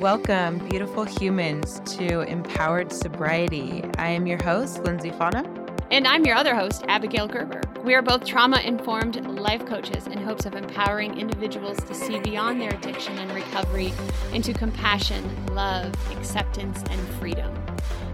[0.00, 3.82] Welcome, beautiful humans, to Empowered Sobriety.
[3.96, 5.42] I am your host, Lindsay Fauna.
[5.90, 7.62] And I'm your other host, Abigail Gerber.
[7.82, 12.60] We are both trauma informed life coaches in hopes of empowering individuals to see beyond
[12.60, 13.94] their addiction and recovery
[14.34, 15.24] into compassion,
[15.54, 17.54] love, acceptance, and freedom.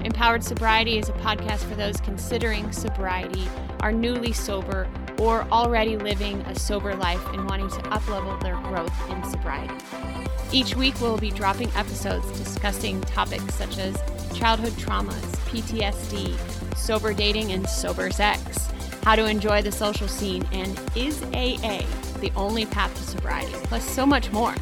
[0.04, 3.48] Empowered Sobriety is a podcast for those considering sobriety,
[3.80, 4.88] are newly sober,
[5.18, 10.21] or already living a sober life and wanting to uplevel their growth in sobriety.
[10.52, 13.96] Each week, we'll be dropping episodes discussing topics such as
[14.34, 16.36] childhood traumas, PTSD,
[16.76, 18.70] sober dating, and sober sex,
[19.02, 21.86] how to enjoy the social scene, and is AA
[22.20, 24.54] the only path to sobriety, plus so much more.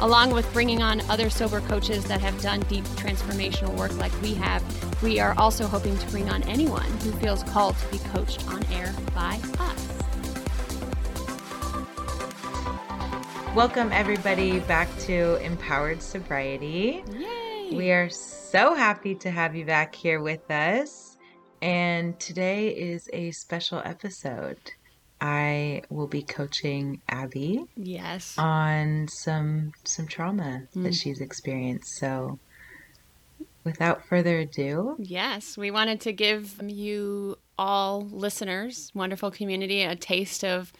[0.00, 4.34] Along with bringing on other sober coaches that have done deep transformational work like we
[4.34, 4.62] have,
[5.02, 8.64] we are also hoping to bring on anyone who feels called to be coached on
[8.72, 9.83] air by us.
[13.54, 17.04] Welcome, everybody, back to Empowered Sobriety.
[17.12, 17.70] Yay!
[17.72, 21.16] We are so happy to have you back here with us.
[21.62, 24.58] And today is a special episode.
[25.20, 28.34] I will be coaching Abby yes.
[28.36, 30.82] on some some trauma Mm.
[30.82, 31.96] that she's experienced.
[31.98, 32.38] So
[33.62, 40.44] without further ado, Yes, we wanted to give you all listeners, wonderful community, a taste
[40.44, 40.72] of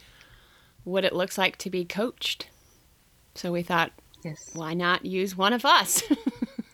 [0.82, 2.48] what it looks like to be coached.
[3.34, 3.90] So we thought,
[4.22, 4.50] yes.
[4.54, 6.02] why not use one of us?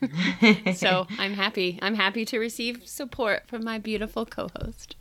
[0.77, 1.79] so I'm happy.
[1.83, 4.97] I'm happy to receive support from my beautiful co-host.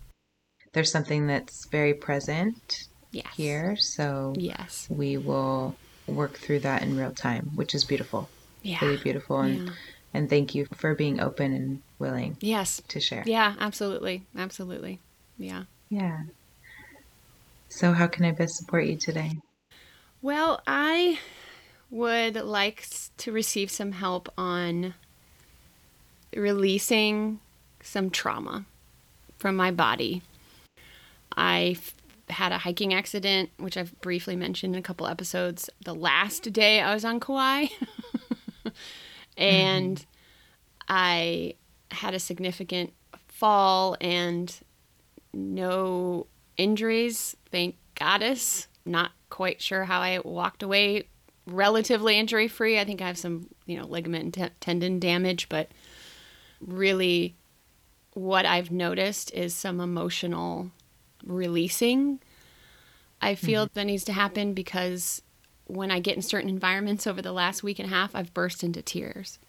[0.73, 3.25] there's something that's very present Yes.
[3.35, 4.85] here, so Yes.
[4.89, 8.29] we will work through that in real time, which is beautiful.
[8.61, 8.77] Yeah.
[8.85, 9.73] Really beautiful and Yeah.
[10.13, 12.81] and thank you for being open and willing Yes.
[12.89, 13.23] to share.
[13.25, 14.25] Yeah, absolutely.
[14.37, 14.99] Absolutely.
[15.39, 15.63] Yeah.
[15.89, 16.23] Yeah.
[17.69, 19.39] So how can I best support you today?
[20.21, 21.19] Well, I
[21.89, 22.87] would like
[23.17, 24.93] to receive some help on
[26.35, 27.39] releasing
[27.81, 28.65] some trauma
[29.37, 30.21] from my body.
[31.35, 31.77] I
[32.29, 36.81] had a hiking accident, which I've briefly mentioned in a couple episodes, the last day
[36.81, 37.67] I was on Kauai.
[39.37, 40.03] and mm-hmm.
[40.87, 41.55] I
[41.91, 42.93] had a significant
[43.27, 44.53] fall and
[45.33, 48.67] no injuries, thank goddess.
[48.85, 51.07] Not quite sure how I walked away
[51.49, 52.79] relatively injury free.
[52.79, 55.69] I think I have some, you know, ligament and te- tendon damage, but
[56.59, 57.35] really
[58.13, 60.71] what I've noticed is some emotional
[61.23, 62.19] releasing.
[63.21, 63.73] I feel mm-hmm.
[63.73, 65.21] that needs to happen because
[65.65, 68.63] when I get in certain environments over the last week and a half, I've burst
[68.63, 69.39] into tears.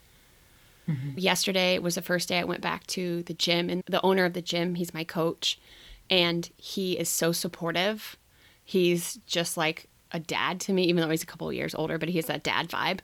[0.88, 1.18] Mm-hmm.
[1.18, 4.32] Yesterday was the first day I went back to the gym, and the owner of
[4.32, 5.58] the gym, he's my coach,
[6.08, 8.16] and he is so supportive.
[8.64, 11.98] He's just like a dad to me, even though he's a couple of years older,
[11.98, 13.00] but he has that dad vibe.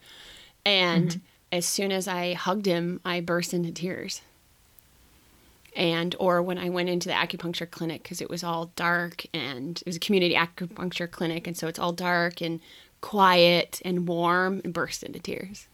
[0.65, 1.21] And
[1.53, 4.21] as soon as I hugged him, I burst into tears.
[5.77, 9.79] And, or when I went into the acupuncture clinic, because it was all dark and
[9.79, 12.61] it was a community acupuncture clinic, and so it's all dark and
[13.03, 15.67] quiet and warm, and burst into tears.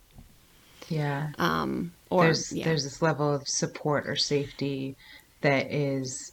[0.89, 1.31] Yeah.
[1.39, 2.65] Um, or there's yeah.
[2.65, 4.97] there's this level of support or safety
[5.41, 6.32] that is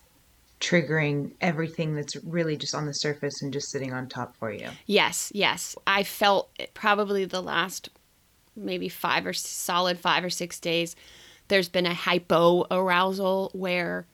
[0.59, 4.67] triggering everything that's really just on the surface and just sitting on top for you.
[4.85, 5.75] Yes, yes.
[5.87, 7.89] I felt probably the last
[8.55, 10.95] maybe five or solid five or six days.
[11.47, 14.05] There's been a hypo arousal where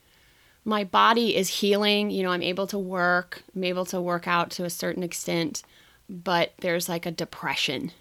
[0.63, 2.11] my body is healing.
[2.11, 5.63] You know, I'm able to work, I'm able to work out to a certain extent,
[6.09, 7.91] but there's like a depression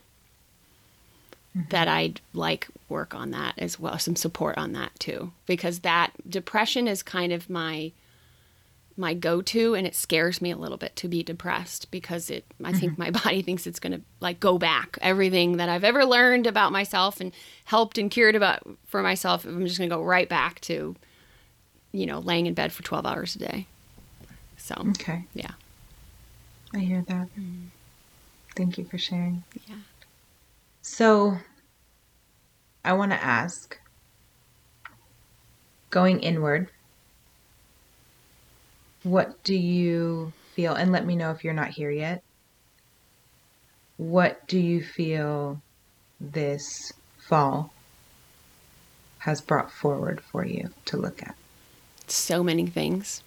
[1.56, 1.68] mm-hmm.
[1.70, 6.12] that I'd like work on that as well, some support on that too, because that
[6.28, 7.92] depression is kind of my
[8.96, 12.72] my go-to and it scares me a little bit to be depressed because it I
[12.72, 13.02] think mm-hmm.
[13.02, 16.70] my body thinks it's going to like go back everything that I've ever learned about
[16.72, 17.32] myself and
[17.64, 20.94] helped and cured about for myself I'm just going to go right back to
[21.92, 23.66] you know laying in bed for 12 hours a day.
[24.56, 25.24] So, Okay.
[25.34, 25.50] yeah.
[26.72, 27.26] I hear that.
[27.38, 27.66] Mm-hmm.
[28.56, 29.44] Thank you for sharing.
[29.68, 29.76] Yeah.
[30.80, 31.36] So,
[32.82, 33.78] I want to ask
[35.90, 36.70] going inward,
[39.04, 40.74] what do you feel?
[40.74, 42.22] And let me know if you're not here yet.
[43.96, 45.62] What do you feel
[46.20, 47.72] this fall
[49.18, 51.36] has brought forward for you to look at?
[52.10, 53.22] so many things.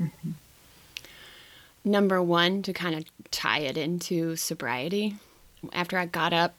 [0.00, 0.30] Mm-hmm.
[1.84, 5.16] Number one, to kind of tie it into sobriety.
[5.72, 6.54] After I got up,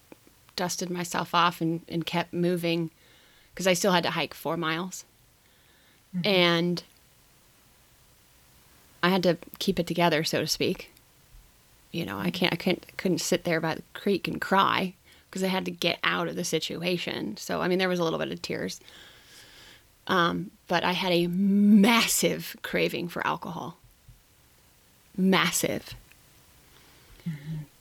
[0.56, 2.92] dusted myself off, and, and kept moving,
[3.54, 5.06] because I still had to hike four miles.
[6.16, 6.28] Mm-hmm.
[6.28, 6.84] And
[9.06, 10.92] I had to keep it together, so to speak.
[11.92, 14.96] You know, I can't, I can't, couldn't sit there by the creek and cry
[15.30, 17.38] because I had to get out of the situation.
[17.38, 18.82] So, I mean, there was a little bit of tears.
[20.08, 23.78] Um, but I had a massive craving for alcohol.
[25.16, 25.94] Massive.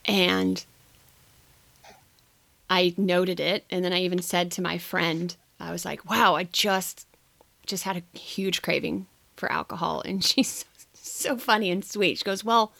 [0.05, 0.63] And
[2.69, 6.35] I noted it and then I even said to my friend, I was like, "Wow,
[6.35, 7.07] I just
[7.65, 9.07] just had a huge craving
[9.37, 10.67] for alcohol." And she's
[11.05, 12.17] so, funny and sweet.
[12.17, 12.73] She goes, "Well,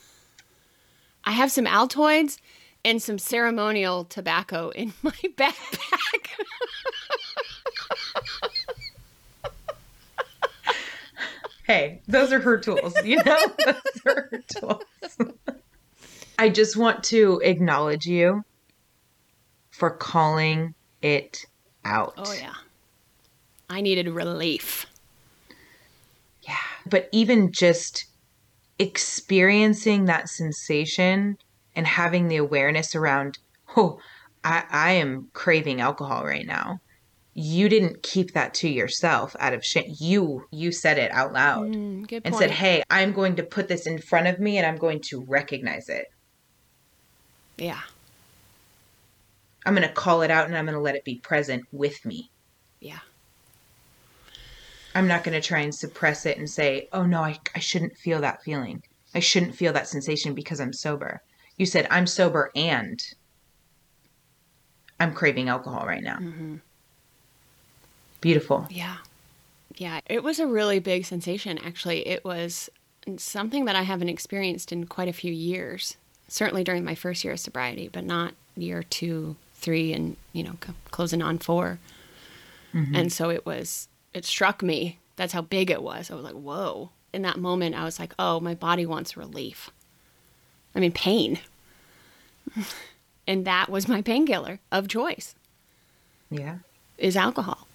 [1.25, 2.39] I have some Altoids
[2.83, 6.29] and some ceremonial tobacco in my backpack."
[11.67, 13.37] hey, those are her tools, you know?
[13.65, 14.83] those are her tools.
[16.39, 18.43] I just want to acknowledge you
[19.69, 20.73] for calling
[21.03, 21.45] it
[21.83, 22.15] out.
[22.17, 22.55] Oh, yeah.
[23.69, 24.87] I needed relief.
[26.41, 26.57] Yeah.
[26.87, 28.05] But even just
[28.79, 31.37] experiencing that sensation
[31.75, 33.37] and having the awareness around,
[33.75, 33.99] oh,
[34.43, 36.77] I, I am craving alcohol right now.
[37.33, 39.93] You didn't keep that to yourself out of shame.
[39.99, 42.35] You you said it out loud Mm, and point.
[42.37, 45.25] said, "Hey, I'm going to put this in front of me and I'm going to
[45.27, 46.05] recognize it.
[47.57, 47.81] yeah.
[49.65, 52.05] I'm going to call it out and I'm going to let it be present with
[52.05, 52.29] me.
[52.79, 52.99] Yeah.
[54.95, 57.97] I'm not going to try and suppress it and say, oh no, I, I shouldn't
[57.97, 58.81] feel that feeling.
[59.13, 61.21] I shouldn't feel that sensation because I'm sober.
[61.57, 63.01] You said, I'm sober and
[64.99, 66.17] I'm craving alcohol right now.
[66.17, 66.55] Mm-hmm.
[68.21, 68.67] Beautiful.
[68.69, 68.97] Yeah.
[69.75, 69.99] Yeah.
[70.07, 72.07] It was a really big sensation, actually.
[72.07, 72.69] It was
[73.17, 75.97] something that I haven't experienced in quite a few years.
[76.27, 80.55] Certainly during my first year of sobriety, but not year two, three, and, you know,
[80.65, 81.77] c- closing on 4
[82.73, 84.97] And so it was, it struck me.
[85.15, 86.09] That's how big it was.
[86.09, 86.89] I was like, whoa.
[87.13, 89.69] In that moment, I was like, oh, my body wants relief.
[90.73, 91.39] I mean, pain.
[93.27, 95.35] and that was my painkiller of choice
[96.29, 96.57] Yeah.
[96.97, 97.67] is alcohol.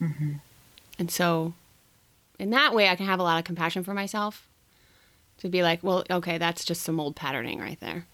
[0.00, 0.40] Mhm.
[0.98, 1.54] And so,
[2.38, 4.46] in that way, I can have a lot of compassion for myself
[5.38, 8.06] to be like, well, okay, that's just some old patterning right there.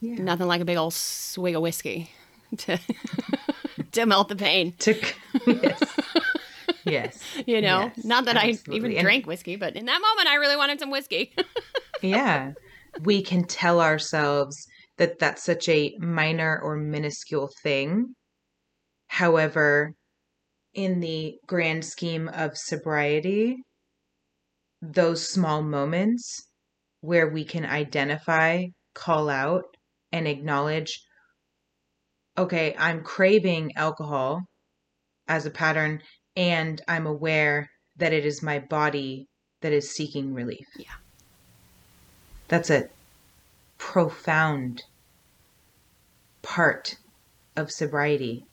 [0.00, 0.16] Yeah.
[0.16, 2.10] Nothing like a big old swig of whiskey
[2.58, 2.78] to
[3.92, 4.74] to melt the pain.
[4.78, 5.14] Took,
[5.46, 5.82] yes.
[6.90, 7.22] Yes.
[7.46, 10.34] You know, Yes, not that I even And- drank whiskey, but in that moment, I
[10.36, 11.34] really wanted some whiskey.
[12.02, 12.52] yeah
[13.02, 14.56] we can tell ourselves
[14.98, 18.14] that that's such a minor or minuscule thing
[19.08, 19.92] however
[20.74, 23.56] in the grand scheme of sobriety
[24.80, 26.46] those small moments
[27.00, 28.64] where we can identify
[28.94, 29.64] call out
[30.12, 31.00] and acknowledge
[32.36, 34.40] okay i'm craving alcohol
[35.26, 36.00] as a pattern
[36.38, 39.26] and i'm aware that it is my body
[39.60, 40.98] that is seeking relief Yeah.
[42.48, 42.88] that's a
[43.76, 44.82] profound
[46.42, 46.96] part
[47.56, 48.44] of sobriety,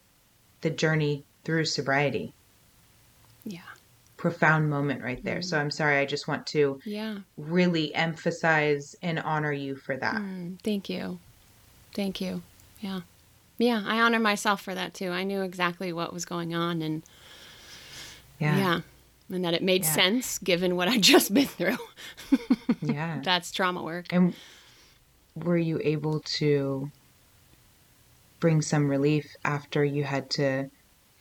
[0.61, 2.33] the journey through sobriety.
[3.43, 3.59] yeah.
[4.17, 5.41] Profound moment right there.
[5.41, 7.19] So I'm sorry, I just want to Yeah.
[7.37, 10.15] really emphasize and honor you for that.
[10.15, 11.19] Mm, thank you.
[11.93, 12.41] Thank you.
[12.79, 13.01] Yeah.
[13.57, 15.11] Yeah, I honor myself for that too.
[15.11, 17.03] I knew exactly what was going on and
[18.39, 18.57] Yeah.
[18.57, 18.81] yeah.
[19.33, 19.93] And that it made Yeah.
[19.93, 21.77] sense given what I'd just been through.
[22.81, 23.21] Yeah.
[23.23, 24.05] That's trauma work.
[24.11, 24.33] And
[25.35, 26.91] were you able to
[28.39, 30.69] bring some relief after you had to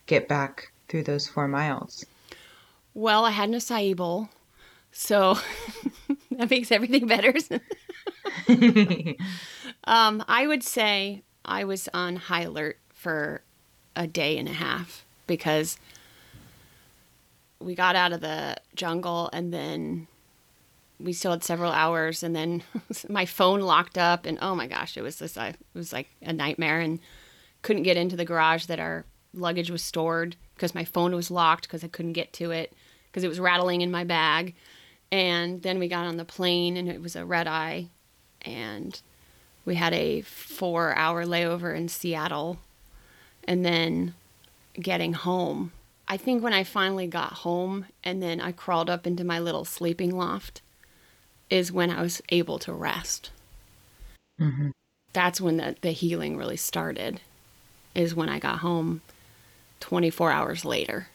[0.07, 2.05] get back through those four miles?
[2.93, 4.29] Well, I had an acai bowl,
[4.93, 5.39] so
[6.31, 7.33] that makes everything better.
[9.85, 13.41] um, I would say I was on high alert for
[13.97, 15.79] a day and a half because
[17.65, 20.07] we got out of the jungle and then
[21.01, 22.63] we still had several hours and then
[23.09, 26.09] my phone locked up and oh my gosh it was this I, it was like
[26.23, 27.01] a nightmare and
[27.63, 31.67] couldn't get into the garage that our luggage was stored because my phone was locked
[31.67, 32.73] because I couldn't get to it
[33.07, 34.55] because it was rattling in my bag
[35.11, 37.89] and then we got on the plane and it was a red eye
[38.43, 39.01] and
[39.65, 42.59] we had a four hour layover in Seattle
[43.45, 44.15] and then
[44.75, 45.73] getting home.
[46.15, 49.65] I think when I finally got home and then I crawled up into my little
[49.65, 50.63] sleeping loft
[51.51, 53.33] is when I was able to rest.
[54.41, 54.71] Mhm.
[55.13, 57.21] That's when the, the healing really started,
[57.97, 59.01] is when I got home
[59.81, 61.09] 24 hours later.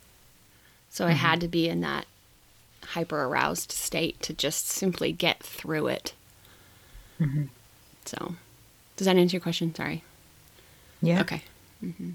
[0.90, 1.40] So I had mm-hmm.
[1.40, 2.06] to be in that
[2.88, 6.14] hyper aroused state to just simply get through it.
[7.22, 7.46] Mm-hmm.
[8.04, 8.36] So,
[8.98, 9.74] does that answer your question?
[9.74, 10.04] Sorry.
[11.02, 11.22] Yeah.
[11.22, 11.44] Okay.
[11.82, 12.12] Mm-hmm.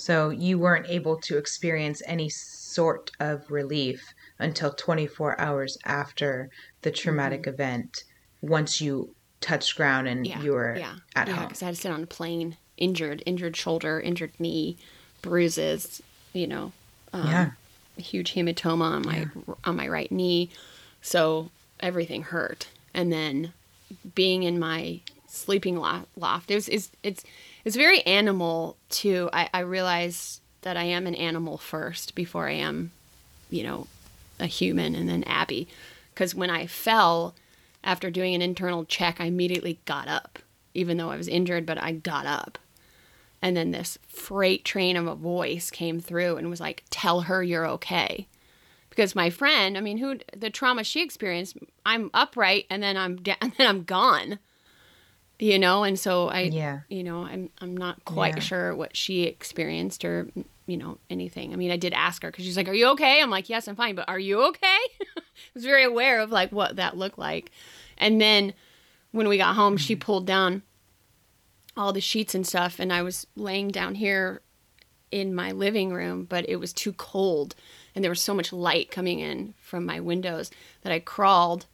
[0.00, 6.48] So you weren't able to experience any sort of relief until 24 hours after
[6.82, 8.04] the traumatic event
[8.40, 10.40] once you touched ground and Yeah.
[10.42, 10.96] you were yeah.
[11.14, 11.48] at yeah, home.
[11.48, 14.78] because I had to sit on a plane injured, injured shoulder, injured knee,
[15.20, 16.00] bruises,
[16.32, 16.72] you know,
[17.12, 17.50] um, Yeah.
[17.98, 19.26] a huge hematoma on my
[19.64, 20.48] on my right knee.
[21.02, 22.68] So everything hurt.
[22.94, 23.52] And then
[24.14, 27.24] being in my sleeping lo- loft, it was it's it's
[27.64, 29.28] it's very animal too.
[29.32, 32.92] I, I realized that I am an animal first before I am,
[33.48, 33.86] you know,
[34.38, 35.68] a human and then Abby.
[36.12, 37.34] Because when I fell
[37.82, 40.38] after doing an internal check, I immediately got up,
[40.74, 42.58] even though I was injured, but I got up.
[43.42, 47.42] And then this freight train of a voice came through and was like, Tell her
[47.42, 48.26] you're okay.
[48.90, 53.16] Because my friend, I mean, who the trauma she experienced, I'm upright and then I'm
[53.16, 54.38] da- and then I'm gone.
[55.40, 56.80] You know, and so I, Yeah.
[56.88, 58.42] you know, I'm I'm not quite Yeah.
[58.42, 60.30] sure what she experienced or
[60.66, 61.52] you know anything.
[61.52, 63.66] I mean, I did ask her because she's like, "Are you okay?" I'm like, "Yes,
[63.66, 64.78] I'm fine," but are you okay?
[65.16, 65.22] I
[65.54, 67.50] was very aware of like what that looked like,
[67.96, 68.52] and then
[69.12, 70.00] when we got home, she mm-hmm.
[70.00, 70.62] pulled down
[71.76, 74.42] all the sheets and stuff, and I was laying down here
[75.10, 77.54] in my living room, but it was too cold,
[77.94, 80.50] and there was so much light coming in from my windows
[80.82, 81.66] that I crawled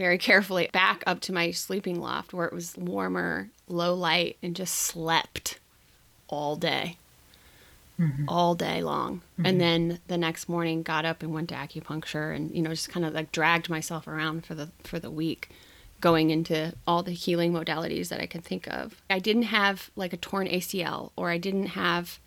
[0.00, 4.56] very carefully back up to my sleeping loft where it was warmer, low light, and
[4.56, 5.58] just slept
[6.26, 6.96] all day.
[8.00, 8.24] Mm-hmm.
[8.28, 9.20] All day long.
[9.36, 9.58] And mm-hmm.
[9.58, 13.04] then the next morning got up and went to acupuncture and, you know, just kind
[13.04, 15.50] of like dragged myself around for the for the week
[16.00, 19.02] going into all the healing modalities that I could think of.
[19.10, 22.18] I didn't have like a torn ACL or I didn't have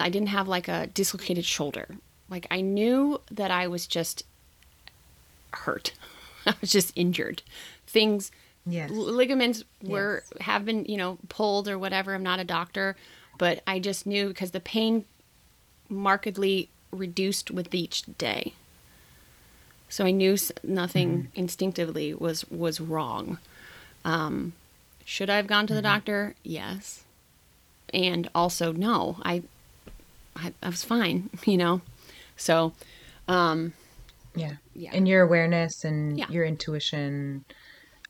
[0.00, 1.86] I didn't have like a dislocated shoulder.
[2.28, 4.24] Like I knew that I was just
[5.52, 5.92] hurt.
[6.46, 7.42] I was just injured.
[7.86, 8.30] Things
[8.66, 8.90] Yes.
[8.90, 12.14] ligaments were have been, you know, pulled or whatever.
[12.14, 12.96] I'm not a doctor,
[13.36, 15.04] but I just knew because the pain
[15.90, 18.54] markedly reduced with each day.
[19.90, 23.38] So I knew nothing instinctively was was wrong.
[24.04, 24.54] Um,
[25.04, 26.34] should I have gone to the doctor?
[26.42, 27.04] Yes.
[27.92, 29.18] And also, no.
[29.22, 29.42] I,
[30.34, 31.28] I, I was fine.
[31.44, 31.80] You know.
[32.36, 32.72] So,
[33.28, 33.74] um,
[34.34, 34.56] Yeah.
[34.74, 34.90] Yeah.
[34.92, 36.28] And your awareness and Yeah.
[36.28, 37.44] your intuition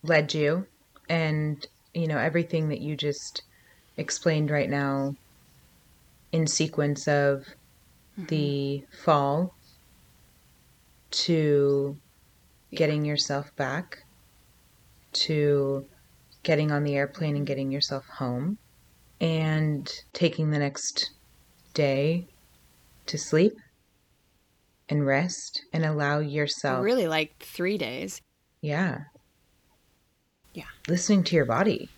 [0.03, 0.67] led you.
[1.09, 3.43] And, you know, everything that you just
[3.97, 5.15] explained right now
[6.33, 7.47] in sequence of
[8.19, 8.27] mm-hmm.
[8.27, 9.55] the fall
[11.11, 11.97] to
[12.75, 13.99] getting yourself back
[15.13, 15.87] to
[16.43, 18.59] getting on the airplane and getting yourself home
[19.21, 21.13] and taking the next
[21.73, 22.27] day
[23.07, 23.53] to sleep
[24.89, 28.21] and rest and allow yourself really like three days.
[28.61, 28.99] yeah
[30.53, 30.65] Yeah.
[30.89, 31.89] listening to your body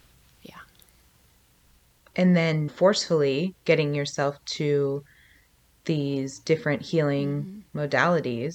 [0.43, 0.61] Yeah.
[2.15, 5.03] and then forcefully getting yourself to
[5.85, 7.79] these different healing mm-hmm.
[7.79, 8.55] modalities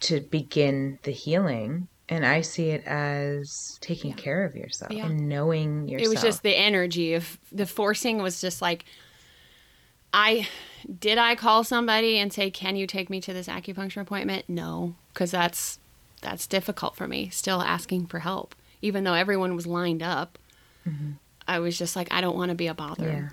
[0.00, 4.16] to begin the healing and i see it as taking Yeah.
[4.16, 5.06] care of yourself Yeah.
[5.06, 8.84] and knowing yourself It was just the energy of the forcing was just like
[10.12, 10.48] I
[11.00, 14.94] did I call somebody and say, "Can you take me to this acupuncture appointment?" No,
[15.14, 15.78] cuz that's
[16.20, 17.30] that's difficult for me.
[17.30, 20.38] Still asking for help even though everyone was lined up.
[20.86, 21.12] Mm-hmm.
[21.46, 23.08] I was just like, I don't want to be a bother.
[23.08, 23.28] Yeah.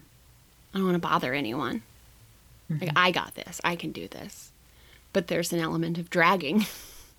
[0.74, 1.82] I don't want to bother anyone.
[2.70, 2.98] Like mm-hmm.
[2.98, 3.60] I got this.
[3.64, 4.52] I can do this.
[5.12, 6.68] But there's an element of dragging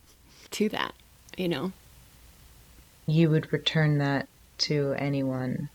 [0.52, 0.94] to that,
[1.36, 1.72] you know.
[3.06, 5.68] you would return that to anyone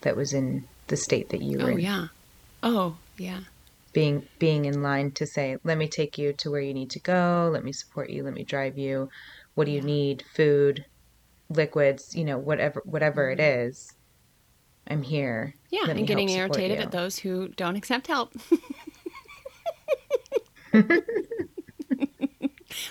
[0.00, 2.06] that was in the state that you were Oh in yeah.
[2.62, 3.40] Oh, yeah.
[3.92, 7.00] being being in line to say let me take you to where you need to
[7.00, 9.08] go let me support you let me drive you
[9.54, 10.84] what do you need food
[11.50, 13.92] liquids you know whatever whatever it is
[14.88, 15.88] i'm here Mm-hmm.
[15.88, 16.84] Yeah, and getting irritated you.
[16.84, 18.32] at those who don't accept help.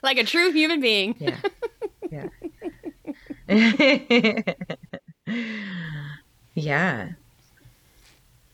[0.01, 1.15] like a true human being.
[1.19, 1.37] yeah
[2.11, 2.27] yeah
[6.55, 7.09] yeah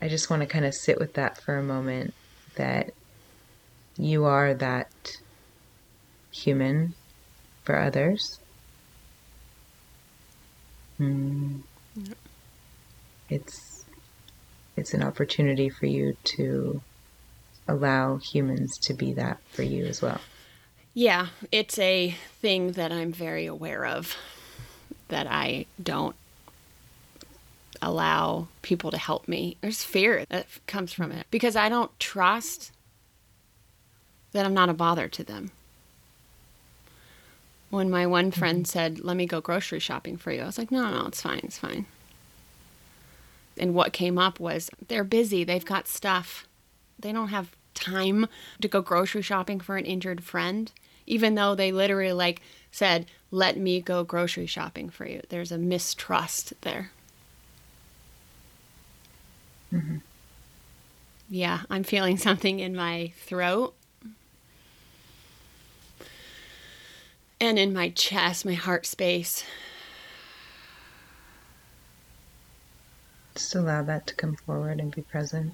[0.02, 2.14] i just want to kind of sit with that for a moment
[2.56, 2.92] that
[3.98, 4.92] you are that
[6.32, 6.94] human
[7.64, 8.40] for others.
[11.00, 11.62] Mm.
[13.30, 13.86] it's
[14.76, 16.82] it's an opportunity for you to
[17.68, 20.20] allow humans to be that for you as well.
[20.94, 24.16] Yeah, it's a thing that I'm very aware of
[25.10, 26.16] that I don't
[27.88, 29.58] allow people to help me.
[29.62, 32.72] There's fear that comes from it because I don't trust
[34.32, 35.52] that I'm not a bother to them.
[37.70, 38.40] When my one mm-hmm.
[38.40, 41.22] friend said, Let me go grocery shopping for you, I was like, No, no, it's
[41.22, 41.86] fine, it's fine.
[43.58, 46.48] And what came up was, They're busy, they've got stuff.
[47.00, 48.28] They don't have time
[48.62, 50.72] to go grocery shopping for an injured friend,
[51.06, 52.42] even though they literally like
[52.72, 55.22] said, Let me go grocery shopping for you.
[55.30, 56.92] There's a mistrust there.
[59.74, 59.98] Mm-hmm.
[61.30, 63.76] Yeah, I'm feeling something in my throat
[67.40, 69.44] and in my chest, my heart space.
[73.36, 75.54] Just allow that to come forward and be present.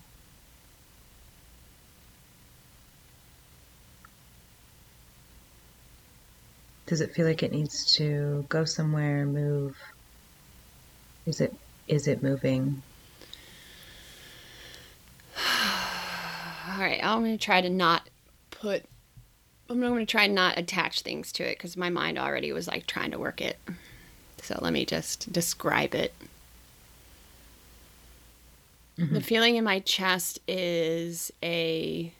[6.86, 9.76] Does it feel like it needs to go somewhere, move?
[11.26, 11.54] Is it
[11.88, 12.82] is it moving?
[16.74, 18.10] All right, I'm going to try to not
[18.50, 18.86] put
[19.70, 22.88] I'm going to try not attach things to it cuz my mind already was like
[22.88, 23.60] trying to work it.
[24.42, 26.14] So let me just describe it.
[28.98, 29.20] The mm-hmm.
[29.20, 32.12] feeling in my chest is a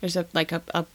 [0.00, 0.86] there's a like a, a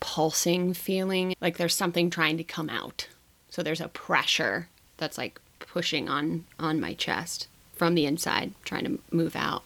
[0.00, 3.08] pulsing feeling like there's something trying to come out
[3.48, 4.68] so there's a pressure
[4.98, 9.62] that's like pushing on on my chest from the inside trying to move out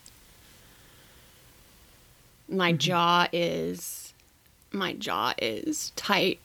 [2.49, 4.12] my jaw is
[4.73, 6.40] my jaw is tight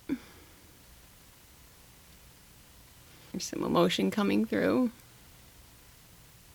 [3.32, 4.92] there's some emotion coming through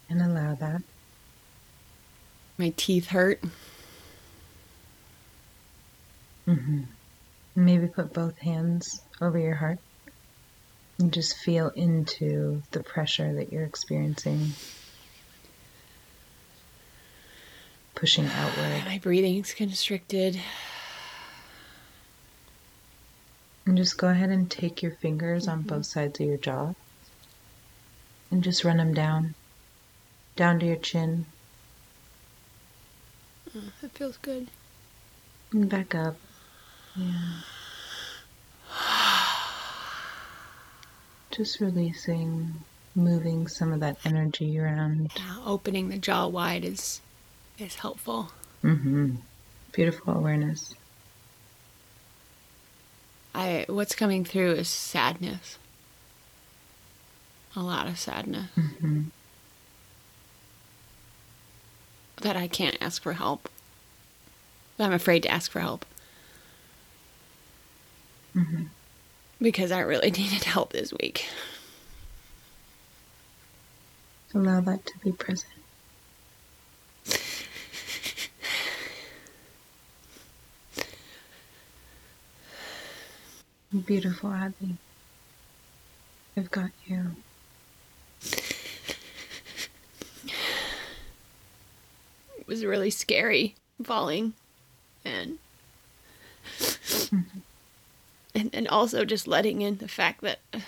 [0.08, 0.82] And allow that.
[2.58, 3.42] my teeth hurt
[6.46, 6.86] Mhm.
[7.54, 9.78] Maybe put both hands over your heart
[10.98, 14.52] and just feel into the pressure that you're experiencing.
[17.94, 18.84] Pushing outward.
[18.86, 20.40] my breathing's constricted
[23.66, 25.68] And just go ahead and take your fingers on mm-hmm.
[25.68, 26.74] both sides of your jaw
[28.30, 29.34] and just run them down,
[30.34, 31.26] down to your chin
[33.54, 34.48] mm, that feels good
[35.52, 36.16] and back up.
[36.96, 37.40] Yeah.
[41.30, 42.54] Just releasing,
[42.94, 45.12] moving some of that energy around.
[45.16, 47.00] Yeah, opening the jaw wide is
[47.60, 48.30] is helpful.
[48.64, 49.16] Mm-hmm.
[49.72, 50.74] Beautiful awareness.
[53.34, 55.58] I what's coming through is sadness.
[57.56, 58.50] A lot of sadness.
[58.56, 59.02] Mm-hmm.
[62.22, 63.48] That I can't ask for help.
[64.76, 65.84] That I'm afraid to ask for help.
[68.36, 68.64] Mm-hmm.
[69.40, 71.28] Because I really needed help this week.
[74.34, 75.59] Allow that to be present.
[83.72, 84.76] Beautiful, Adley.
[86.36, 87.14] I've got you.
[92.36, 93.54] It was really scary
[93.84, 94.34] falling
[95.04, 95.38] and
[96.58, 97.38] mm-hmm.
[98.34, 100.62] and and also just letting in the fact that and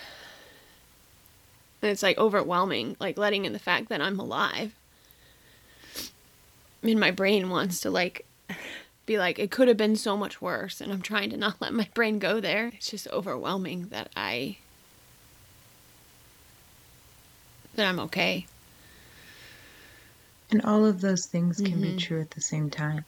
[1.81, 4.73] it's like overwhelming like letting in the fact that i'm alive
[5.95, 8.25] I mean my brain wants to like
[9.05, 11.73] be like it could have been so much worse and i'm trying to not let
[11.73, 14.57] my brain go there it's just overwhelming that i
[17.75, 18.45] that i'm okay
[20.53, 21.97] And all of those things can be mm-hmm.
[21.97, 23.05] true at the same time.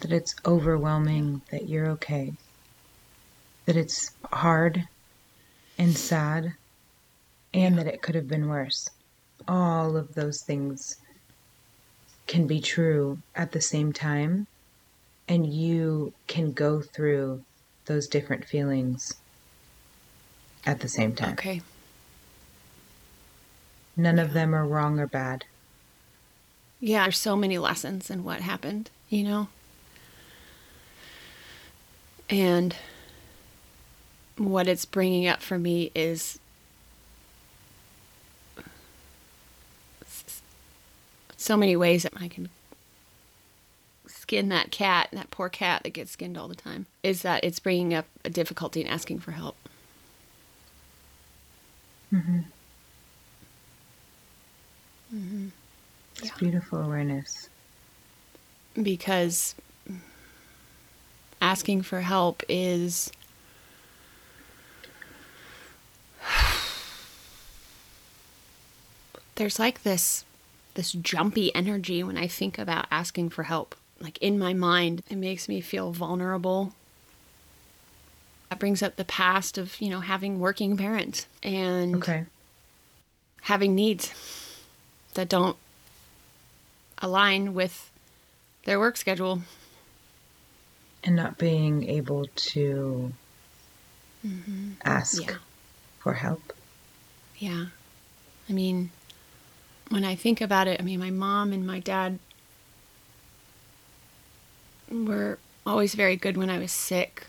[0.00, 2.32] That it's overwhelming that you're okay.
[3.66, 4.88] That it's hard
[5.78, 6.54] and sad
[7.54, 8.90] and that it could have been worse.
[9.46, 10.96] All of those things
[12.28, 14.46] can be true at the same time.
[15.26, 17.42] And you can go through
[17.86, 19.14] those different feelings
[20.64, 21.32] at the same time.
[21.32, 21.60] okay
[23.96, 25.44] None of them are wrong or bad.
[26.80, 29.48] yeah there's so many lessons in what happened you know
[32.30, 32.76] and
[34.36, 36.38] what it's bringing up for me is
[41.38, 42.50] so many ways that I can
[44.06, 47.58] skin that cat, that poor cat that gets skinned all the time, is that it's
[47.60, 49.56] bringing up a difficulty in asking for help.
[52.12, 52.40] Mm-hmm.
[55.14, 55.50] Mhm.
[56.20, 57.48] It's beautiful awareness.
[58.82, 59.54] because
[61.40, 63.10] asking for help is
[69.36, 70.24] there's like this
[70.74, 73.74] this jumpy energy when I think about asking for help.
[74.00, 76.72] Like in my mind, it makes me feel vulnerable.
[78.50, 82.24] That brings up the past of, you know, having working parents and Okay.
[83.42, 84.12] having needs
[85.14, 85.56] that don't
[86.98, 87.90] align with
[88.64, 89.42] their work schedule.
[91.04, 93.12] and not being able to
[94.26, 94.72] mm-hmm.
[94.84, 95.36] ask Yeah.
[96.00, 96.52] for help.
[97.38, 97.66] Yeah.
[98.48, 98.90] I mean,
[99.88, 102.18] when I think about it, I mean, my mom and my dad
[104.90, 107.26] were always very good when I was sick.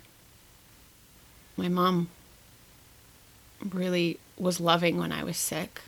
[1.56, 2.08] My mom
[3.68, 5.82] really was loving when I was sick.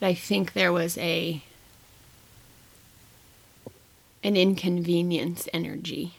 [0.00, 1.42] But I think there was a
[4.24, 6.14] an inconvenience energy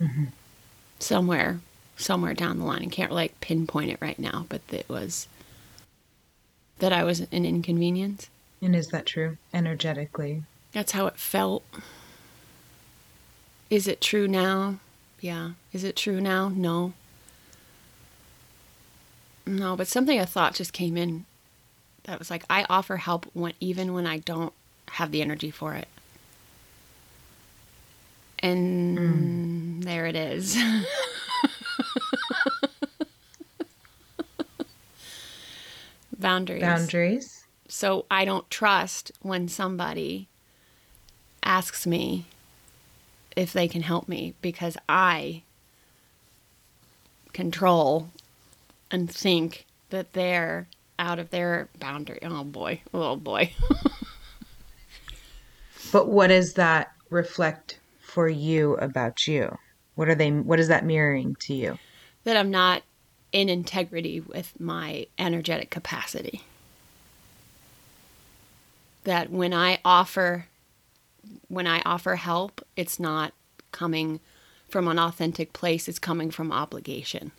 [0.00, 0.24] mm-hmm.
[0.98, 1.60] somewhere
[1.96, 2.82] somewhere down the line.
[2.82, 5.28] I can't like pinpoint it right now, but it was
[6.78, 8.28] that I was an inconvenience.
[8.60, 9.38] And is that true?
[9.52, 10.42] Energetically.
[10.72, 11.64] That's how it felt.
[13.70, 14.76] Is it true now?
[15.20, 15.52] Yeah.
[15.72, 16.48] Is it true now?
[16.48, 16.92] No.
[19.46, 21.24] No, but something I thought just came in
[22.04, 24.52] that was like I offer help when even when I don't
[24.92, 25.88] have the energy for it.
[28.40, 29.80] And hmm.
[29.80, 30.58] there it is.
[36.18, 36.62] Boundaries.
[36.62, 37.44] Boundaries.
[37.68, 40.28] So I don't trust when somebody
[41.42, 42.26] asks me
[43.36, 45.42] if they can help me because I
[47.32, 48.10] control
[48.90, 52.18] and think that they're out of their boundary.
[52.22, 52.80] Oh boy.
[52.94, 53.52] Oh boy.
[55.92, 59.56] But what does that reflect for you about you?
[59.94, 61.78] What are they what is that mirroring to you?
[62.24, 62.82] that I'm not
[63.32, 66.42] in integrity with my energetic capacity.
[69.04, 70.46] That when I offer
[71.48, 73.32] when I offer help, it's not
[73.72, 74.20] coming
[74.68, 77.32] from an authentic place, it's coming from obligation.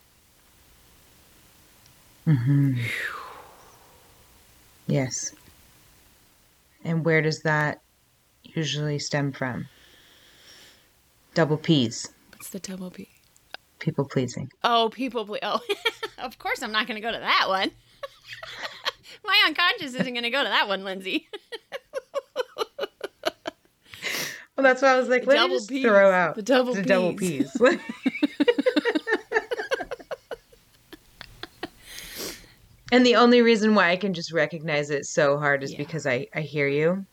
[2.26, 2.78] Mm-hmm.
[4.86, 5.32] Yes.
[6.84, 7.80] And where does that
[8.44, 9.68] usually stem from?
[11.34, 13.08] Double P's, What's the double P?
[13.78, 14.50] People pleasing.
[14.64, 15.60] Oh, people ple- Oh,
[16.18, 17.70] of course I'm not going to go to that one.
[19.24, 21.28] my unconscious isn't going to go to that one, Lindsay.
[24.56, 25.82] Well, that's why I was like, let me just Ps.
[25.82, 27.20] throw out The double the double Ps.
[27.20, 27.56] P's.
[32.90, 35.78] and the only reason why I can just recognize it so hard is Yeah.
[35.78, 37.04] because I, I hear you.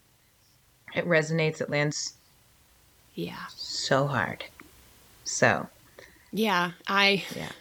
[0.96, 2.14] It resonates, it lands
[3.14, 3.46] yeah.
[3.50, 4.44] so hard.
[5.26, 5.68] So,
[6.36, 7.52] Yeah, I yeah.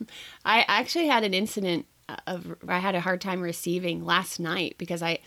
[0.44, 1.86] I actually had an incident
[2.26, 5.20] of I had a hard time receiving last night because I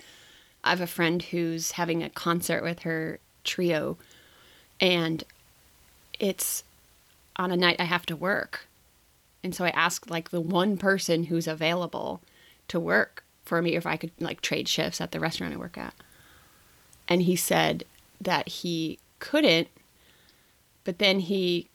[0.64, 3.98] I have a friend who's having a concert with her trio
[4.80, 5.24] and
[6.20, 6.64] it's
[7.38, 8.68] on a night I have to work.
[9.44, 12.22] And so I asked like the one person who's available
[12.68, 15.76] to work for me if I could like trade shifts at the restaurant I work
[15.76, 15.96] at.
[17.08, 17.84] And he said
[18.22, 19.70] that he couldn't
[20.84, 21.68] but then he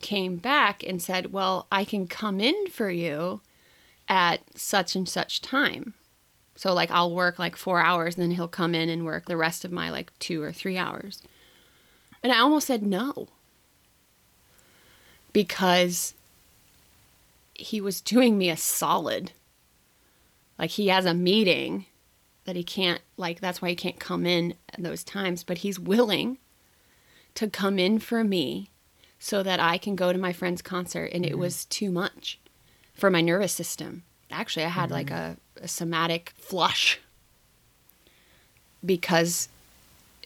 [0.00, 3.40] came back and said, Well, I can come in for you
[4.08, 5.94] at such and such time.
[6.56, 9.36] So, like, I'll work like four hours, and then he'll come in and work the
[9.36, 11.22] rest of my like two or three hours.
[12.22, 13.28] And I almost said no
[15.32, 16.14] because
[17.54, 19.32] he was doing me a solid.
[20.58, 21.86] Like, he has a meeting
[22.44, 25.78] that he can't, like, that's why he can't come in at those times, but he's
[25.78, 26.38] willing
[27.34, 28.70] to come in for me
[29.24, 31.08] so that I can go to my friend's concert.
[31.14, 31.40] And it mm-hmm.
[31.40, 32.38] was too much
[32.92, 34.02] for my nervous system.
[34.30, 35.62] Actually, I had like mm-hmm.
[35.62, 37.00] a, a somatic flush
[38.84, 39.48] because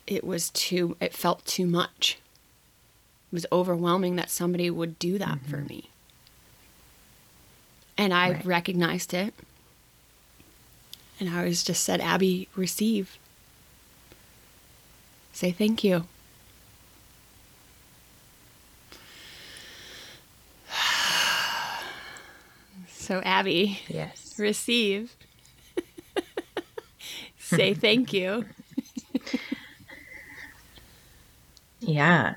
[0.09, 2.19] it was too, it felt too much.
[3.31, 5.69] It was overwhelming that somebody would do that for mm-hmm.
[5.69, 5.91] me.
[7.97, 8.45] And I Right.
[8.45, 9.33] recognized it.
[11.21, 13.17] And I was just said, Abby, receive.
[15.33, 16.09] Say thank you.
[23.09, 24.35] So, Abby, Yes.
[24.39, 25.17] receive.
[27.39, 28.45] Say thank you.
[31.81, 32.35] Yeah.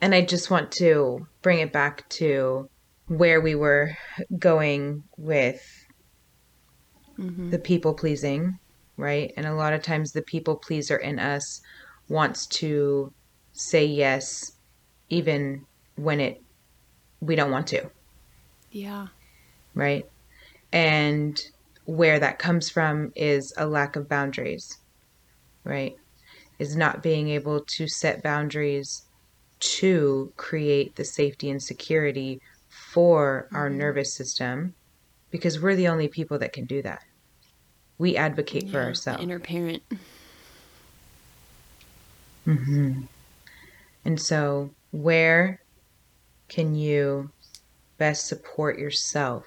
[0.00, 2.68] And I just want to bring it back to
[3.06, 3.96] where we were
[4.36, 5.86] going with
[7.18, 7.50] mm-hmm.
[7.50, 8.58] the people pleasing,
[8.96, 9.32] right?
[9.36, 11.62] And a lot of times the people pleaser in us
[12.08, 13.12] wants to
[13.52, 14.52] say yes
[15.08, 16.42] even when it
[17.20, 17.90] we don't want to,
[18.70, 19.06] Yeah.
[19.78, 20.04] Right?
[20.72, 21.40] And
[21.86, 24.68] where that comes from is a lack of boundaries,
[25.64, 25.94] right?
[26.58, 29.02] Is not being able to set boundaries
[29.60, 32.40] to create the safety and security
[32.92, 34.74] for our nervous system
[35.30, 37.00] because we're the only people that can do that.
[37.98, 39.22] We advocate for Yeah, the ourselves.
[39.22, 39.82] Inner parent.
[42.46, 43.02] Mm-hmm.
[44.04, 45.60] And so, where
[46.48, 47.30] can you
[47.98, 49.44] best support yourself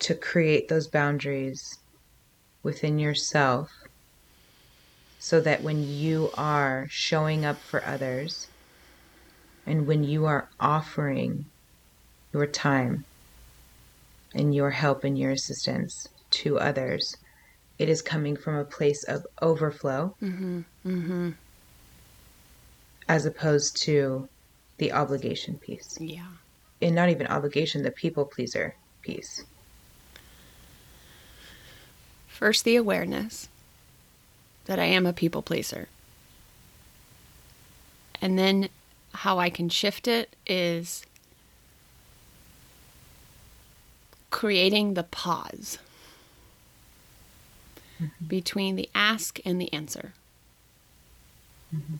[0.00, 1.62] to create those boundaries
[2.62, 3.68] within yourself
[5.20, 8.46] so that when you are showing up for others
[9.66, 11.44] and when you are offering
[12.32, 13.04] your time
[14.34, 17.10] and your help and your assistance to others,
[17.78, 20.60] it is coming from a place of overflow Mm-hmm.
[20.86, 21.30] Mm-hmm.
[23.08, 24.26] as opposed to
[24.78, 25.96] the obligation piece.
[25.98, 26.28] Yeah.
[26.80, 29.44] And not even obligation, the people pleaser piece.
[32.38, 33.48] First, the awareness
[34.66, 35.88] that I am a people pleaser.
[38.22, 38.68] And then
[39.12, 41.04] how I can shift it is
[44.30, 45.78] creating the pause
[48.00, 48.24] mm-hmm.
[48.24, 50.12] between the ask and the answer.
[51.74, 51.96] Mm-hmm.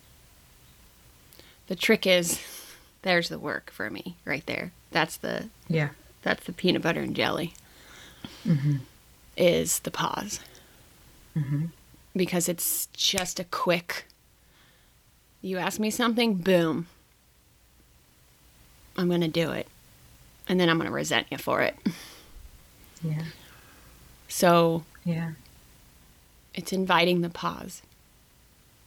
[1.66, 2.40] The trick is
[3.02, 4.70] there's the work for me right there.
[4.92, 5.88] That's the Yeah.
[6.22, 7.54] that's the peanut butter and jelly.
[8.46, 8.76] Mm-hmm.
[9.38, 10.40] Is the pause.
[11.36, 11.66] Mm-hmm.
[12.16, 14.06] Because it's just a quick.
[15.40, 16.88] You ask me something, boom.
[18.96, 19.68] I'm going to do it.
[20.48, 21.76] And then I'm going to resent you for it.
[23.02, 23.22] Yeah.
[24.26, 25.32] So Yeah.
[26.54, 27.82] it's inviting the pause.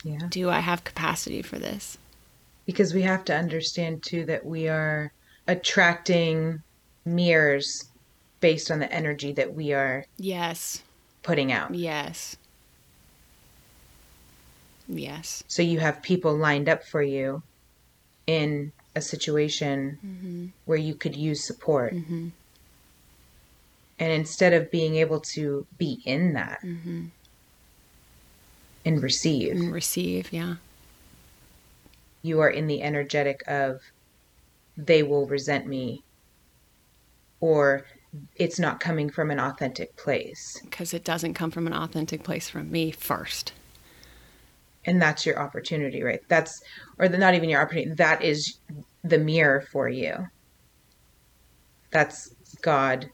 [0.03, 0.19] Yeah.
[0.29, 1.97] Do I have capacity for this?
[2.65, 5.13] Because we have to understand too that we are
[5.47, 6.61] attracting
[7.05, 7.85] mirrors
[8.41, 10.83] based on the energy that we are Yes.
[11.23, 11.73] putting out.
[11.73, 12.35] Yes.
[14.87, 15.43] Yes.
[15.47, 17.43] So you have people lined up for you
[18.27, 20.45] in a situation Mm-hmm.
[20.65, 21.93] where you could use support.
[21.93, 22.29] Mm-hmm.
[23.99, 27.05] And instead of being able to be in that Mm-hmm.
[28.83, 30.55] and receive, And receive, yeah.
[32.23, 33.81] you are in the energetic of
[34.75, 36.03] they will resent me
[37.39, 37.85] or
[38.35, 40.59] it's not coming from an authentic place.
[40.63, 43.53] Because it doesn't come from an authentic place from me first.
[44.85, 46.21] And that's your opportunity, right?
[46.27, 46.61] That's,
[46.97, 48.57] or the, not even your opportunity, that is
[49.03, 50.27] the mirror for you.
[51.91, 53.09] That's God,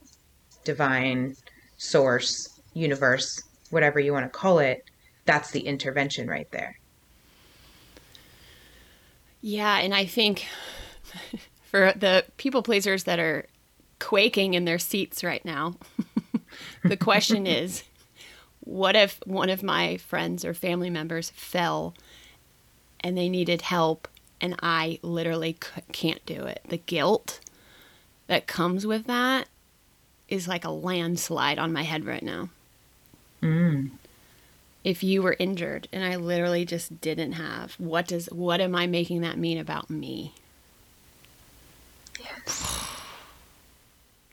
[0.63, 1.35] divine,
[1.77, 4.83] source, universe, whatever you want to call it.
[5.25, 6.79] That's the intervention right there.
[9.41, 10.45] Yeah, and I think
[11.63, 13.45] for the people pleasers that are
[13.99, 15.75] quaking in their seats right now,
[16.83, 17.83] the question is
[18.67, 21.93] what if one of my friends or family members fell
[22.99, 24.07] and they needed help
[24.41, 26.61] and I literally c- can't do it?
[26.67, 27.39] The guilt
[28.27, 29.47] that comes with that
[30.27, 32.49] is like a landslide on my head right now.
[33.41, 33.91] Mm.
[34.83, 38.87] If you were injured and I literally just didn't have, what does what am I
[38.87, 40.33] making that mean about me?
[42.19, 42.66] Yes.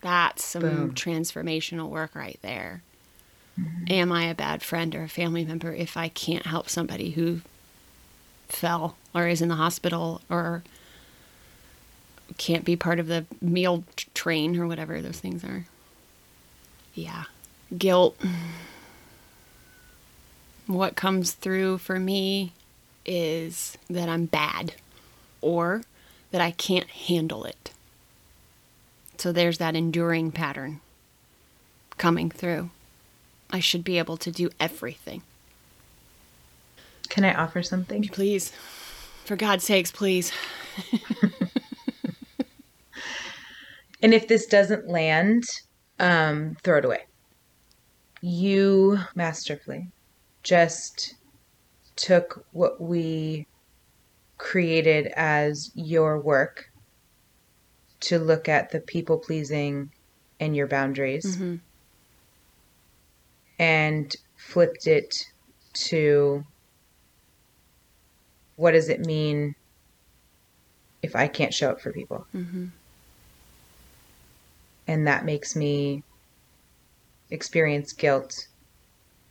[0.05, 0.95] That's some Boom.
[0.95, 2.83] transformational work right there.
[3.59, 3.85] Mm-hmm.
[3.91, 7.41] Am I a bad friend or a family member if I can't help somebody who
[8.47, 10.63] fell or is in the hospital or
[12.37, 15.65] can't be part of the meal t- train or whatever those things are?
[16.93, 17.25] Yeah.
[17.79, 18.21] Guilt.
[20.67, 22.53] What comes through for me
[23.07, 24.75] is that I'm bad
[25.41, 25.85] or
[26.31, 27.71] that I can't handle it.
[29.17, 30.81] So there's that enduring pattern
[31.97, 32.71] coming through.
[33.51, 35.23] I should be able to do everything.
[37.09, 38.09] Can I offer something?
[38.09, 38.53] Please.
[39.25, 40.33] For God's sakes, please.
[44.05, 45.45] And if this doesn't land,
[45.99, 47.07] um, throw it away.
[48.21, 49.89] You masterfully
[50.43, 51.15] just
[51.97, 53.47] took what we
[54.37, 56.71] created as your work
[58.05, 59.89] to look at the people pleasing
[60.41, 61.61] and your boundaries Mhm.
[63.59, 65.15] and flipped it
[65.89, 66.43] to
[68.57, 69.55] what does it mean
[71.03, 72.27] if I can't show up for people?
[72.35, 72.71] Mhm.
[74.87, 76.03] and that makes me
[77.31, 78.33] experience guilt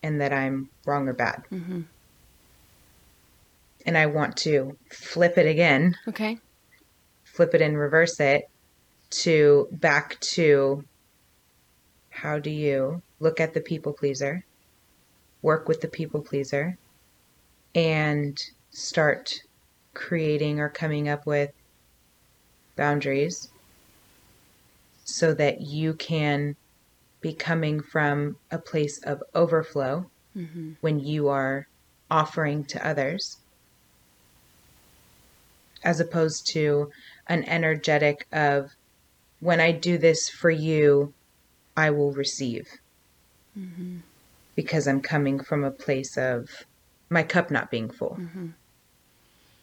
[0.01, 1.43] and that I'm wrong or bad.
[1.51, 1.85] Mhm.
[3.85, 6.39] And I want to flip it again, Okay.
[7.35, 8.43] flip it and reverse it
[9.13, 10.83] to back to
[12.09, 14.43] how do you look at the people pleaser,
[15.41, 16.77] work with the people pleaser,
[17.75, 18.37] and
[18.71, 19.33] start
[19.93, 21.51] creating or coming up with
[22.75, 23.49] boundaries
[25.05, 26.55] so that you can
[27.21, 30.75] be coming from a place of overflow Mhm.
[30.81, 31.67] when you are
[32.09, 33.37] offering to others,
[35.83, 36.91] as opposed to
[37.27, 38.71] an energetic of
[39.43, 41.13] when I do this for you,
[41.75, 42.67] I will receive.
[43.59, 43.97] Mm-hmm.
[44.55, 46.49] Because I'm coming from a place of
[47.09, 48.17] my cup not being full.
[48.19, 48.47] Mm-hmm.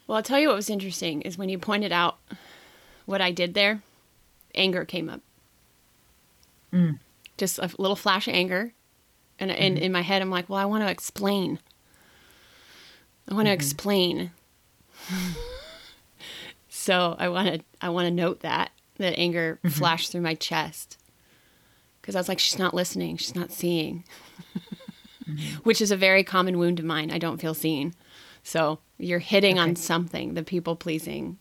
[0.07, 2.19] Well, I'll tell you what was interesting is when you pointed out
[3.07, 3.81] what I did there,
[4.55, 5.23] anger came up.
[6.73, 6.99] Mm.
[7.39, 8.73] Just a little flash of anger.
[9.39, 9.85] And, and mm-hmm.
[9.85, 11.59] in my head, I'm like, well, I want to explain.
[13.29, 14.33] I want to explain.
[16.69, 20.97] so I want to I want to note that that anger flashed through my chest
[22.01, 24.05] because I was like, she's not listening, she's not seeing,
[25.65, 27.11] which is a very common wound of mine.
[27.11, 27.95] I don't feel seen.
[28.43, 30.35] So you're hitting on something.
[30.35, 31.39] The people pleasing,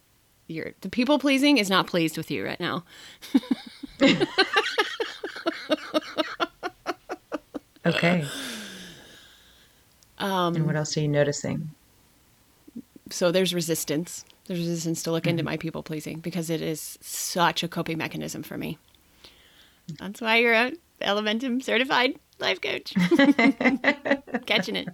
[0.47, 2.83] you're the people pleasing is not pleased with you right now.
[7.85, 8.25] Okay.
[10.21, 11.71] Um, and what else are you noticing?
[13.09, 14.25] so there's resistance.
[14.49, 15.51] There's resistance to look into mm-hmm.
[15.51, 18.79] my people pleasing because it is such a coping mechanism for me.
[19.99, 20.71] That's why you're a
[21.03, 22.95] Elementum certified life coach.
[24.47, 24.87] Catching it.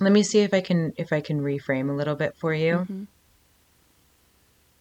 [0.00, 2.74] Let me see if I can if I can reframe a little bit for you.
[2.74, 3.04] Mm-hmm.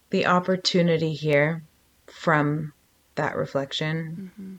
[0.10, 1.64] The opportunity here
[2.08, 2.74] from
[3.16, 4.56] that reflection mm-hmm.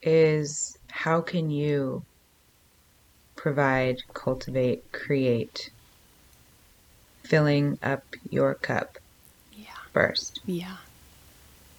[0.00, 2.06] is how can you
[3.36, 5.68] provide, cultivate, create
[7.24, 8.98] filling up your cup
[9.52, 9.66] Yeah.
[9.92, 10.40] first.
[10.46, 10.76] Yeah.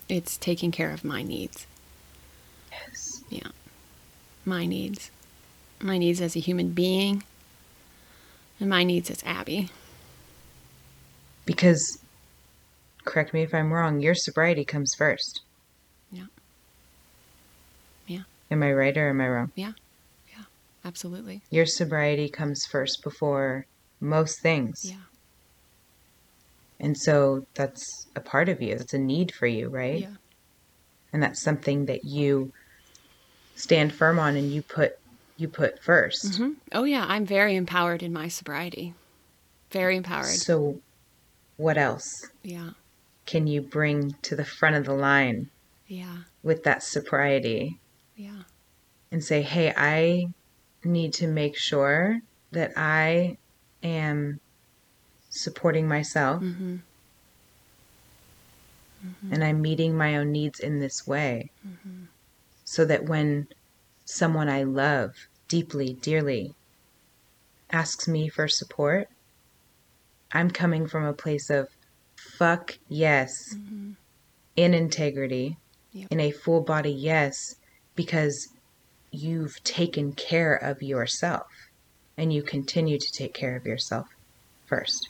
[0.10, 1.66] It's taking care of my needs.
[2.72, 3.24] Yes.
[3.30, 3.50] Yeah.
[4.44, 5.12] My needs.
[5.82, 7.24] My needs as a human being.
[8.60, 9.70] And my needs as Abby.
[11.46, 12.00] Because
[13.04, 15.42] correct me if I'm wrong, your sobriety comes first.
[16.12, 16.26] Yeah.
[18.08, 18.24] Yeah.
[18.50, 19.52] Am I right or am I wrong?
[19.56, 19.74] Yeah.
[20.32, 20.44] Yeah.
[20.84, 21.42] Absolutely.
[21.50, 23.66] Your sobriety comes first before
[24.00, 24.86] most things.
[24.86, 24.96] Yeah.
[26.80, 27.84] And so that's
[28.16, 28.78] a part of you.
[28.78, 30.02] That's a need for you, right?
[30.02, 30.16] Yeah.
[31.14, 32.52] And that's something that you
[33.56, 34.92] stand firm on and you put
[35.38, 37.06] you put 1st hmm Oh, yeah.
[37.08, 38.94] I'm very empowered in my sobriety.
[39.72, 40.26] Very empowered.
[40.26, 40.80] So
[41.58, 42.10] what else
[42.44, 42.72] Yeah.
[43.26, 45.48] can you bring to the front of the line
[45.88, 46.24] Yeah.
[46.44, 47.80] with that sobriety
[48.16, 48.44] Yeah.
[49.12, 50.26] and say, "Hey, I
[50.84, 52.18] need to make sure
[52.52, 53.36] that I
[53.84, 54.40] am
[55.36, 56.78] supporting myself mm-hmm.
[59.06, 59.34] mm-hmm.
[59.34, 62.06] and I'm meeting my own needs in this way mm-hmm.
[62.64, 63.48] so that when
[64.06, 66.54] someone I love deeply, dearly
[67.72, 69.10] asks me for support,
[70.32, 71.70] I'm coming from a place of
[72.16, 73.92] fuck yes, mm-hmm.
[74.56, 75.58] in integrity,
[75.96, 76.12] Yep.
[76.12, 77.56] in a full body yes,
[77.96, 78.50] because
[79.12, 81.48] you've taken care of yourself
[82.18, 84.08] and you continue to take care of yourself
[84.66, 85.10] first.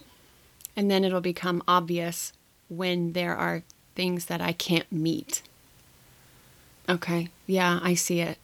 [0.75, 2.33] And then it'll become obvious
[2.67, 3.63] when there are
[3.95, 5.41] things that I can't meet.
[6.89, 7.29] Okay.
[7.47, 8.37] Yeah, I see it.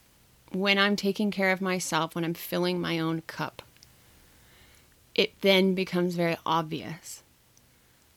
[0.52, 3.62] When I'm taking care of myself, when I'm filling my own cup,
[5.15, 7.22] it then becomes very obvious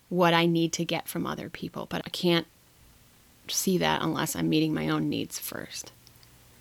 [0.09, 1.87] what I need to get from other people.
[1.89, 2.47] But I can't
[3.49, 5.87] see that unless I'm meeting my own needs 1st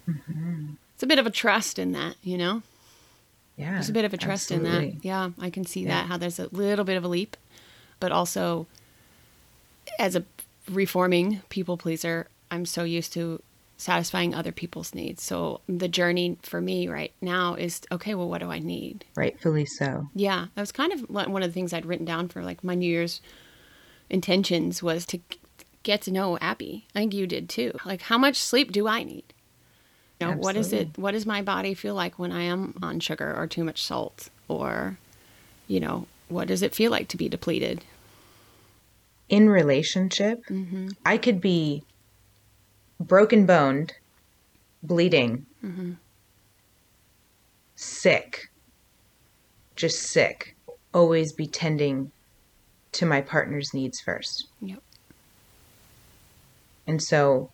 [0.10, 0.66] mm-hmm.
[0.96, 2.62] It's a bit of a trust in that, you know?
[3.58, 3.74] Yeah.
[3.74, 5.04] There's a bit of a trust in that.
[5.04, 5.90] Yeah, I can see Yeah.
[5.90, 7.38] that how there's a little bit of a leap,
[8.04, 8.68] but also
[9.98, 10.26] as a
[10.70, 13.42] reforming people pleaser, I'm so used to
[13.78, 15.24] satisfying other people's needs.
[15.24, 19.06] So the journey for me right now is okay, well what do I need?
[19.16, 20.10] Rightfully so.
[20.14, 22.62] Yeah, that was kind of one one of the things I'd written down for like
[22.62, 23.22] my New Year's
[24.10, 25.22] intentions was to
[25.84, 26.86] get to know Abby.
[26.94, 27.72] I think you did too.
[27.86, 29.24] Like how much sleep do I need?
[30.20, 33.00] You know, what is it what does my body feel like when I am on
[33.00, 34.98] sugar or too much salt or
[35.70, 37.86] you know, what does it feel like to be depleted?
[39.30, 40.90] In relationship, Mm-hmm.
[41.06, 41.84] I could be
[43.00, 43.94] broken boned,
[44.82, 45.94] bleeding, Mm-hmm.
[47.76, 48.50] sick,
[49.76, 50.56] just sick,
[50.94, 52.12] always be tending
[52.94, 54.48] to my partner's needs first.
[54.62, 54.80] Yep.
[56.86, 57.50] And so,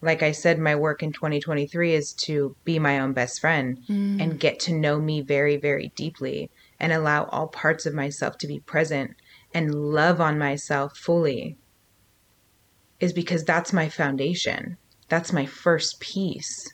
[0.00, 4.22] like I said, my work in 2023 is to be my own best friend Mm.
[4.22, 8.46] and get to know me very, very deeply and allow all parts of myself to
[8.46, 9.10] be present
[9.52, 11.56] and love on myself fully
[13.00, 14.76] is because that's my foundation.
[15.08, 16.72] That's my first piece.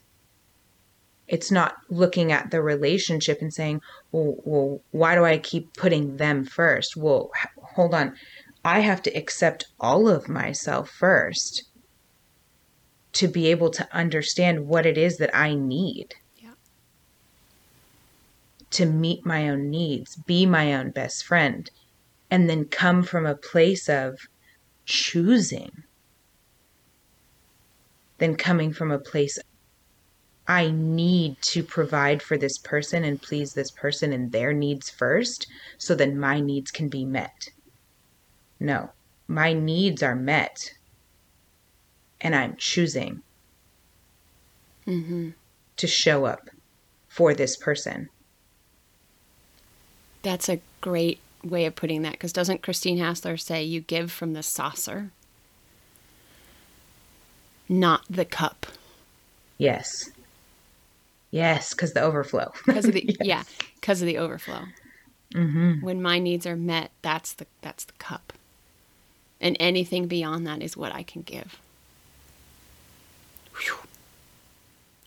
[1.28, 3.80] It's not looking at the relationship and saying,
[4.12, 6.96] well, well why do I keep putting them first?
[6.96, 7.30] Well,
[7.74, 8.14] hold on.
[8.64, 11.64] I have to accept all of myself first
[13.12, 16.50] to be able to understand what it is that I need Yeah.
[18.70, 21.70] to meet my own needs, be my own best friend,
[22.30, 24.18] and then come from a place of
[24.84, 25.84] choosing
[28.18, 29.38] than coming from a place
[30.48, 35.46] I need to provide for this person and please this person and their needs first
[35.78, 37.50] so that my needs can be met.
[38.60, 38.92] No,
[39.28, 40.74] my needs are met
[42.20, 43.22] and I'm choosing
[44.86, 45.30] Mm-hmm.
[45.76, 46.50] to show up
[47.08, 48.10] for this person.
[50.22, 51.20] That's a great
[51.50, 55.10] way of putting that because doesn't Christine Hassler say you give from the saucer,
[57.68, 58.66] not the cup?
[59.58, 60.10] Yes.
[61.30, 62.52] Yes, because the overflow.
[62.64, 63.16] Because of the Yes.
[63.20, 63.42] yeah,
[63.80, 64.62] because of the overflow.
[65.34, 65.84] Mm-hmm.
[65.84, 68.32] When my needs are met, that's the that's the cup,
[69.40, 71.58] and anything beyond that is what I can give.
[73.60, 73.74] Whew.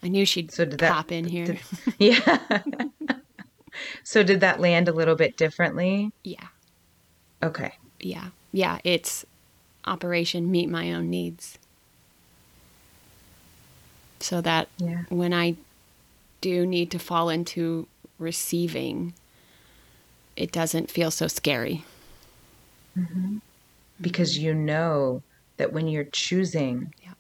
[0.04, 1.46] I knew she'd So did that- pop in here.
[1.46, 1.60] did-
[1.98, 2.38] Yeah.
[4.04, 6.12] so did that land a little bit differently?
[6.24, 6.48] yeah,
[7.44, 7.74] Okay.
[8.00, 8.80] yeah, yeah.
[8.84, 9.26] It's
[9.86, 11.58] Operation Meet My Own Needs.
[14.20, 15.04] So that Yeah.
[15.10, 15.56] when I
[16.42, 19.14] do need to fall into receiving,
[20.36, 21.84] it doesn't feel so scary.
[22.98, 23.38] Mm-hmm.
[24.02, 25.22] Because you know
[25.58, 27.14] that when you're choosing Yeah.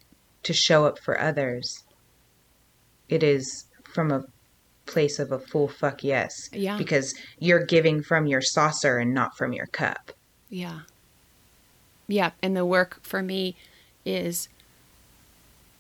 [0.43, 1.83] to show up for others,
[3.07, 4.23] it is from a
[4.89, 6.49] place of a full fuck yes.
[6.51, 6.77] Yeah.
[6.77, 10.11] Because you're giving from your saucer and not from your cup.
[10.49, 10.81] Yeah.
[12.07, 13.55] Yeah, and the work for me
[14.03, 14.49] is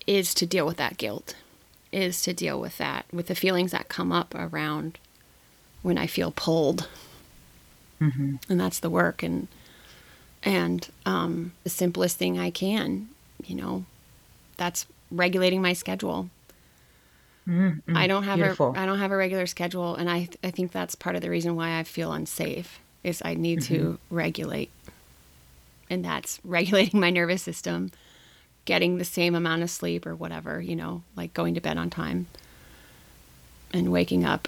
[0.05, 1.35] is to deal with that guilt.
[1.91, 4.99] Is to deal with that with the feelings that come up around
[5.81, 6.87] when I feel pulled.
[7.99, 8.35] Mm-hmm.
[8.47, 9.47] And that's the work and
[10.43, 13.09] and um the simplest thing I can,
[13.43, 13.85] you know,
[14.55, 16.29] that's regulating my schedule.
[17.49, 17.97] Mm-hmm.
[17.97, 18.73] I don't have Beautiful.
[18.75, 21.29] a I don't have a regular schedule, and I I think that's part of the
[21.29, 24.15] reason why I feel unsafe is I need to Mm-hmm.
[24.15, 24.69] regulate,
[25.89, 27.91] and that's regulating my nervous system,
[28.65, 31.89] getting the same amount of sleep or whatever you know, like going to bed on
[31.89, 32.27] time,
[33.73, 34.47] and waking up,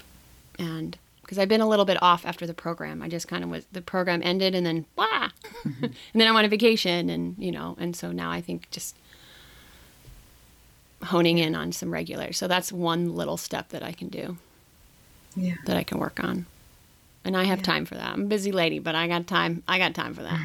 [0.58, 3.50] and because I've been a little bit off after the program, I just kind of
[3.50, 5.30] was the program ended and then blah,
[5.64, 5.84] Mm-hmm.
[5.84, 8.96] and then I went on vacation, and you know, and so now I think just
[11.04, 12.32] honing in on some regular.
[12.32, 14.36] So that's one little step that I can do
[15.36, 15.54] Yeah.
[15.66, 16.46] that I can work on.
[17.24, 17.64] And I have Yeah.
[17.64, 18.12] time for that.
[18.12, 19.62] I'm a busy lady, but I got time.
[19.68, 20.40] I got time for that.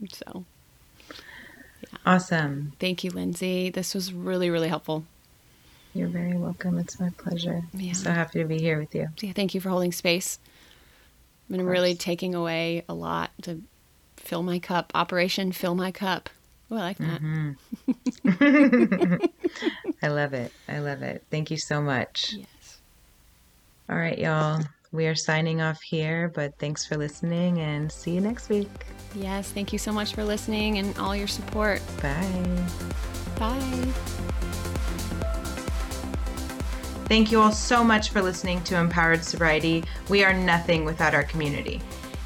[0.00, 0.12] Mm.
[0.24, 0.44] so
[2.06, 2.72] Awesome.
[2.78, 3.70] thank you, Lindsay.
[3.70, 5.04] This was really, really helpful.
[5.94, 6.78] You're very welcome.
[6.78, 7.62] It's my pleasure.
[7.74, 7.88] Yeah.
[7.88, 9.08] I'm so happy to be here with you.
[9.20, 10.38] Yeah, thank you for holding space.
[11.48, 11.62] Course.
[11.62, 13.60] really taking away a lot to
[14.16, 14.92] fill my cup.
[14.94, 16.30] Operation Fill My Cup.
[16.70, 17.20] I like that.
[17.20, 19.24] Mm-hmm.
[20.02, 20.52] I love it.
[20.68, 21.24] I love it.
[21.30, 22.34] Thank you so much.
[22.36, 22.78] Yes.
[23.88, 24.62] All right, y'all.
[24.92, 28.68] We are signing off here, but thanks for listening and see you next week.
[29.14, 29.50] Yes.
[29.50, 31.80] Thank you so much for listening and all your support.
[32.02, 32.66] Bye.
[33.38, 33.58] Bye.
[37.06, 39.82] Thank you all so much for listening to Empowered Sobriety.
[40.08, 41.80] We are nothing without our community.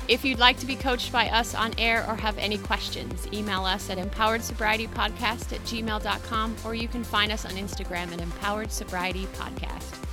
[0.07, 3.65] If you'd like to be coached by us on air or have any questions, email
[3.65, 9.27] us at empoweredsobrietypodcast at gmail.com or you can find us on Instagram at Empowered Sobriety
[9.35, 10.04] Podcast.